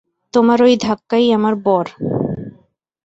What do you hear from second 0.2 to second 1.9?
তোমার ঐ ধাক্কাই আমার বর।